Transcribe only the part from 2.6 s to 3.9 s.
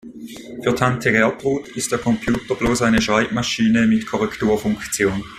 eine Schreibmaschine